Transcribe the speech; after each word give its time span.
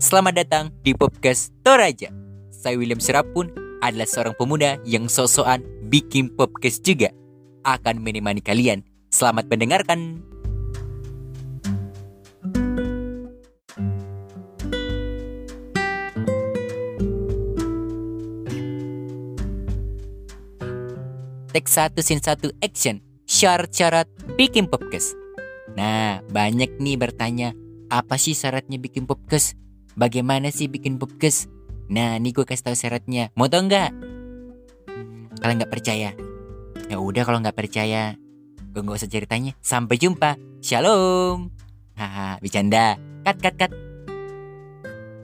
Selamat 0.00 0.32
datang 0.32 0.72
di 0.80 0.96
podcast 0.96 1.52
Toraja. 1.60 2.08
Saya 2.48 2.80
William 2.80 2.96
Serapun 2.96 3.52
adalah 3.84 4.08
seorang 4.08 4.32
pemuda 4.32 4.80
yang 4.88 5.12
sosokan 5.12 5.60
bikin 5.92 6.32
podcast 6.32 6.80
juga. 6.80 7.12
Akan 7.68 8.00
menemani 8.00 8.40
kalian. 8.40 8.80
Selamat 9.12 9.44
mendengarkan. 9.52 10.24
Take 21.52 21.68
satu 21.68 22.00
scene 22.00 22.24
satu 22.24 22.48
action. 22.64 23.04
Syarat-syarat 23.28 24.08
bikin 24.40 24.64
podcast. 24.64 25.12
Nah, 25.76 26.24
banyak 26.32 26.80
nih 26.80 26.96
bertanya, 26.96 27.52
apa 27.92 28.16
sih 28.16 28.32
syaratnya 28.32 28.80
bikin 28.80 29.04
podcast? 29.04 29.60
Bagaimana 29.98 30.54
sih 30.54 30.70
bikin 30.70 31.02
podcast? 31.02 31.50
Nah, 31.90 32.14
nih 32.22 32.30
gue 32.30 32.46
kasih 32.46 32.70
tahu 32.70 32.76
syaratnya. 32.78 33.34
Mau 33.34 33.50
tau 33.50 33.66
nggak? 33.66 33.90
Kalian 35.42 35.56
nggak 35.58 35.72
percaya? 35.72 36.14
Ya 36.86 36.96
udah 37.02 37.22
kalau 37.26 37.42
nggak 37.42 37.58
percaya, 37.58 38.14
gue 38.70 38.80
nggak 38.82 38.98
usah 39.02 39.10
ceritanya. 39.10 39.52
Sampai 39.58 39.98
jumpa. 39.98 40.38
Shalom. 40.62 41.50
Haha, 41.98 42.38
bercanda. 42.38 42.94
Cut, 43.26 43.42
cut, 43.42 43.54
cut. 43.58 43.72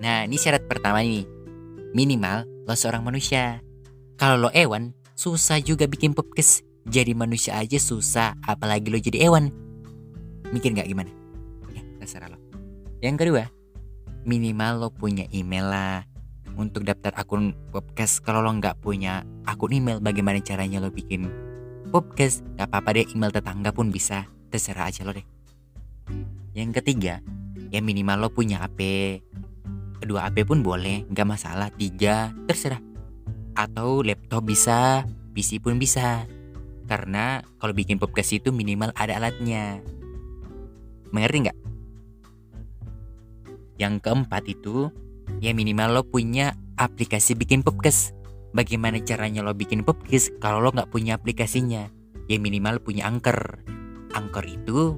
Nah, 0.03 0.27
ini 0.27 0.35
syarat 0.35 0.67
pertama 0.67 0.99
nih. 1.01 1.25
Minimal 1.95 2.67
lo 2.67 2.75
seorang 2.75 3.07
manusia. 3.07 3.63
Kalau 4.19 4.37
lo 4.37 4.51
hewan, 4.51 4.91
susah 5.15 5.63
juga 5.63 5.87
bikin 5.87 6.11
podcast. 6.11 6.67
Jadi 6.87 7.15
manusia 7.15 7.55
aja 7.55 7.79
susah, 7.79 8.35
apalagi 8.43 8.91
lo 8.91 8.99
jadi 8.99 9.31
hewan. 9.31 9.55
Mikir 10.51 10.75
nggak 10.75 10.91
gimana? 10.91 11.11
Ya, 11.71 11.83
terserah 12.03 12.31
lo. 12.35 12.39
Yang 13.03 13.17
kedua, 13.27 13.43
minimal 14.27 14.83
lo 14.83 14.89
punya 14.91 15.25
email 15.31 15.71
lah 15.71 16.03
untuk 16.59 16.83
daftar 16.83 17.15
akun 17.15 17.55
podcast. 17.71 18.21
Kalau 18.21 18.43
lo 18.43 18.51
nggak 18.51 18.83
punya 18.83 19.23
akun 19.47 19.73
email, 19.73 20.03
bagaimana 20.03 20.43
caranya 20.43 20.83
lo 20.83 20.91
bikin 20.91 21.31
podcast? 21.95 22.43
Gak 22.59 22.69
apa-apa 22.69 22.99
deh, 22.99 23.07
email 23.15 23.31
tetangga 23.31 23.71
pun 23.71 23.95
bisa. 23.95 24.27
Terserah 24.51 24.91
aja 24.91 25.07
lo 25.07 25.15
deh. 25.15 25.25
Yang 26.53 26.83
ketiga, 26.83 27.23
ya 27.71 27.79
minimal 27.79 28.27
lo 28.27 28.29
punya 28.35 28.59
HP. 28.67 28.81
Kedua 30.03 30.29
HP 30.29 30.45
pun 30.45 30.61
boleh, 30.61 31.07
nggak 31.09 31.29
masalah. 31.29 31.71
Tiga, 31.73 32.35
terserah. 32.51 32.83
Atau 33.57 34.05
laptop 34.05 34.45
bisa, 34.45 35.07
PC 35.33 35.63
pun 35.63 35.79
bisa. 35.81 36.27
Karena 36.87 37.41
kalau 37.59 37.73
bikin 37.73 37.97
podcast 37.97 38.35
itu 38.35 38.53
minimal 38.53 38.93
ada 38.95 39.17
alatnya. 39.17 39.81
Mengerti 41.11 41.49
nggak? 41.49 41.59
Yang 43.77 44.05
keempat 44.05 44.49
itu 44.49 44.89
ya 45.41 45.53
minimal 45.53 46.01
lo 46.01 46.03
punya 46.05 46.57
aplikasi 46.81 47.37
bikin 47.37 47.61
podcast. 47.61 48.13
Bagaimana 48.57 49.03
caranya 49.05 49.45
lo 49.45 49.53
bikin 49.53 49.85
podcast 49.85 50.33
kalau 50.41 50.65
lo 50.65 50.73
nggak 50.73 50.89
punya 50.89 51.17
aplikasinya? 51.21 51.93
Ya 52.27 52.37
minimal 52.41 52.81
punya 52.81 53.07
Anchor. 53.07 53.61
Anchor 54.17 54.45
itu 54.49 54.97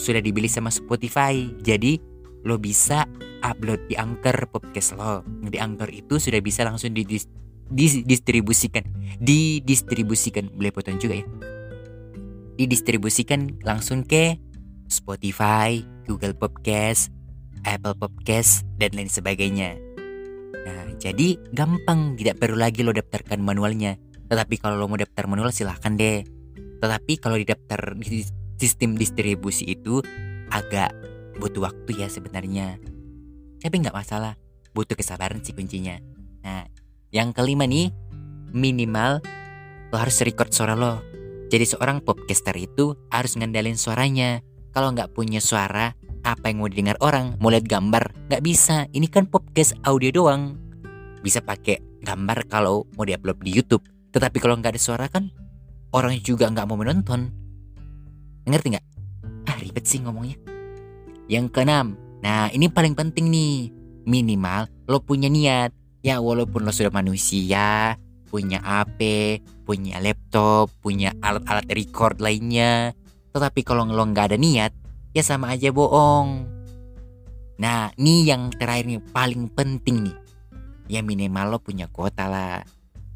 sudah 0.00 0.24
dibeli 0.24 0.48
sama 0.48 0.72
Spotify. 0.72 1.52
Jadi 1.60 2.00
lo 2.46 2.56
bisa 2.56 3.04
upload 3.44 3.84
di 3.90 3.94
Anchor 4.00 4.48
podcast 4.48 4.96
lo. 4.96 5.20
Di 5.44 5.60
Anchor 5.60 5.92
itu 5.92 6.16
sudah 6.16 6.40
bisa 6.40 6.64
langsung 6.64 6.96
didis 6.96 7.28
didistribusikan 7.66 8.86
didistribusikan 9.18 10.54
potong 10.70 11.02
juga 11.02 11.18
ya 11.18 11.26
didistribusikan 12.56 13.60
langsung 13.62 14.02
ke 14.02 14.40
Spotify, 14.88 15.82
Google 16.08 16.32
Podcast, 16.32 17.12
Apple 17.64 17.96
Podcast, 17.96 18.68
dan 18.76 18.92
lain 18.92 19.08
sebagainya. 19.08 19.78
Nah, 20.66 20.92
jadi 20.98 21.38
gampang, 21.54 22.18
tidak 22.18 22.42
perlu 22.42 22.58
lagi 22.58 22.82
lo 22.82 22.92
daftarkan 22.92 23.40
manualnya. 23.40 23.96
Tetapi 24.26 24.58
kalau 24.58 24.76
lo 24.76 24.90
mau 24.90 24.98
daftar 24.98 25.30
manual 25.30 25.54
silahkan 25.54 25.94
deh. 25.94 26.26
Tetapi 26.82 27.12
kalau 27.22 27.38
didaftar 27.38 27.94
di 27.96 28.26
sistem 28.58 28.98
distribusi 28.98 29.64
itu 29.64 30.02
agak 30.50 30.92
butuh 31.38 31.70
waktu 31.70 32.02
ya 32.02 32.08
sebenarnya. 32.10 32.80
Tapi 33.62 33.74
nggak 33.80 33.96
masalah, 33.96 34.34
butuh 34.74 34.98
kesabaran 34.98 35.40
sih 35.40 35.54
kuncinya. 35.54 35.96
Nah, 36.42 36.66
yang 37.14 37.32
kelima 37.32 37.64
nih, 37.64 37.94
minimal 38.52 39.22
lo 39.92 39.96
harus 39.96 40.18
record 40.26 40.50
suara 40.50 40.74
lo. 40.74 41.00
Jadi 41.46 41.62
seorang 41.62 42.02
podcaster 42.02 42.58
itu 42.58 42.98
harus 43.14 43.38
ngandalin 43.38 43.78
suaranya. 43.78 44.42
Kalau 44.74 44.92
nggak 44.92 45.14
punya 45.14 45.38
suara, 45.38 45.94
apa 46.26 46.50
yang 46.50 46.58
mau 46.58 46.66
didengar 46.66 46.98
orang? 46.98 47.38
Mau 47.38 47.54
lihat 47.54 47.70
gambar? 47.70 48.26
Nggak 48.26 48.42
bisa. 48.42 48.90
Ini 48.90 49.06
kan 49.06 49.30
podcast 49.30 49.78
audio 49.86 50.10
doang. 50.10 50.58
Bisa 51.22 51.38
pakai 51.38 52.02
gambar 52.02 52.50
kalau 52.50 52.82
mau 52.98 53.06
diupload 53.06 53.38
di 53.46 53.54
YouTube. 53.54 53.86
Tetapi 54.10 54.42
kalau 54.42 54.58
nggak 54.58 54.74
ada 54.74 54.82
suara 54.82 55.06
kan, 55.06 55.30
orang 55.94 56.18
juga 56.18 56.50
nggak 56.50 56.66
mau 56.66 56.74
menonton. 56.74 57.30
Ngerti 58.42 58.74
nggak? 58.74 58.86
Ah 59.46 59.56
ribet 59.62 59.86
sih 59.86 60.02
ngomongnya. 60.02 60.34
Yang 61.30 61.54
keenam, 61.54 61.94
nah 62.22 62.50
ini 62.50 62.66
paling 62.66 62.98
penting 62.98 63.30
nih. 63.30 63.70
Minimal 64.06 64.66
lo 64.90 65.02
punya 65.02 65.30
niat. 65.30 65.70
Ya 66.02 66.22
walaupun 66.22 66.62
lo 66.62 66.70
sudah 66.70 66.94
manusia, 66.94 67.98
punya 68.30 68.62
HP, 68.62 69.00
punya 69.66 69.98
laptop, 69.98 70.70
punya 70.78 71.10
alat-alat 71.18 71.66
record 71.74 72.22
lainnya, 72.22 72.94
tetapi 73.34 73.66
kalau 73.66 73.82
lo 73.82 74.06
nggak 74.06 74.30
ada 74.30 74.38
niat, 74.38 74.70
ya 75.16 75.24
sama 75.24 75.56
aja 75.56 75.72
bohong. 75.72 76.44
Nah, 77.56 77.88
ini 77.96 78.28
yang 78.28 78.52
terakhir 78.52 78.84
nih 78.84 79.00
paling 79.16 79.48
penting 79.48 80.12
nih. 80.12 80.16
Ya 80.92 81.00
minimal 81.00 81.56
lo 81.56 81.58
punya 81.58 81.88
kuota 81.88 82.28
lah. 82.28 82.60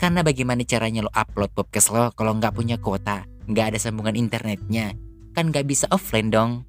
Karena 0.00 0.25
bagaimana 0.25 0.65
caranya 0.65 1.05
lo 1.05 1.12
upload 1.12 1.53
podcast 1.53 1.93
lo 1.93 2.09
kalau 2.16 2.33
nggak 2.41 2.56
punya 2.56 2.81
kuota, 2.81 3.28
nggak 3.53 3.77
ada 3.77 3.78
sambungan 3.78 4.16
internetnya, 4.16 4.97
kan 5.37 5.53
nggak 5.53 5.69
bisa 5.69 5.84
offline 5.93 6.33
dong. 6.33 6.65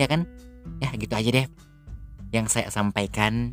Ya 0.00 0.08
kan? 0.08 0.24
Ya 0.80 0.88
gitu 0.96 1.12
aja 1.12 1.28
deh. 1.28 1.46
Yang 2.32 2.56
saya 2.56 2.72
sampaikan, 2.72 3.52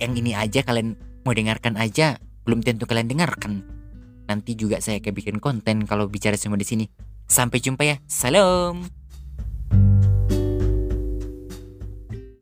yang 0.00 0.16
ini 0.16 0.32
aja 0.32 0.64
kalian 0.64 0.96
mau 1.28 1.36
dengarkan 1.36 1.76
aja, 1.76 2.16
belum 2.48 2.64
tentu 2.64 2.88
kalian 2.88 3.12
dengarkan. 3.12 3.68
Nanti 4.24 4.56
juga 4.56 4.80
saya 4.80 4.96
kayak 5.04 5.20
bikin 5.20 5.36
konten 5.44 5.84
kalau 5.84 6.08
bicara 6.08 6.40
semua 6.40 6.56
di 6.56 6.64
sini. 6.64 6.88
Sampai 7.28 7.60
jumpa 7.60 7.84
ya. 7.84 7.96
Salam. 8.08 8.99